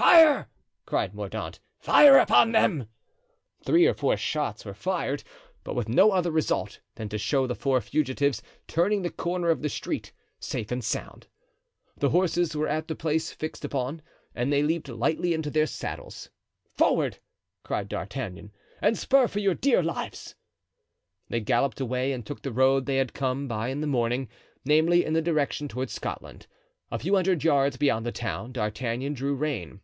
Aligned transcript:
"Fire!" 0.00 0.48
cried 0.86 1.14
Mordaunt; 1.14 1.60
"fire 1.78 2.16
upon 2.16 2.52
them!" 2.52 2.88
Three 3.62 3.86
or 3.86 3.92
four 3.92 4.16
shots 4.16 4.64
were 4.64 4.72
fired, 4.74 5.22
but 5.62 5.74
with 5.76 5.90
no 5.90 6.12
other 6.12 6.30
result 6.30 6.80
than 6.94 7.08
to 7.10 7.18
show 7.18 7.46
the 7.46 7.54
four 7.54 7.78
fugitives 7.82 8.42
turning 8.66 9.02
the 9.02 9.10
corner 9.10 9.50
of 9.50 9.60
the 9.60 9.68
street 9.68 10.10
safe 10.40 10.70
and 10.70 10.82
sound. 10.82 11.26
The 11.98 12.08
horses 12.10 12.56
were 12.56 12.66
at 12.66 12.88
the 12.88 12.94
place 12.96 13.30
fixed 13.30 13.62
upon, 13.64 14.00
and 14.34 14.50
they 14.50 14.62
leaped 14.62 14.88
lightly 14.88 15.34
into 15.34 15.50
their 15.50 15.66
saddles. 15.66 16.30
"Forward!" 16.78 17.18
cried 17.62 17.88
D'Artagnan, 17.88 18.52
"and 18.80 18.96
spur 18.96 19.28
for 19.28 19.38
your 19.40 19.54
dear 19.54 19.82
lives!" 19.82 20.34
They 21.28 21.40
galloped 21.40 21.78
away 21.78 22.12
and 22.12 22.24
took 22.24 22.40
the 22.42 22.52
road 22.52 22.86
they 22.86 22.96
had 22.96 23.12
come 23.12 23.46
by 23.46 23.68
in 23.68 23.82
the 23.82 23.86
morning, 23.86 24.30
namely, 24.64 25.04
in 25.04 25.12
the 25.12 25.20
direction 25.22 25.68
toward 25.68 25.90
Scotland. 25.90 26.46
A 26.90 26.98
few 26.98 27.14
hundred 27.16 27.44
yards 27.44 27.76
beyond 27.76 28.04
the 28.06 28.10
town 28.12 28.50
D'Artagnan 28.52 29.12
drew 29.12 29.34
rein. 29.36 29.82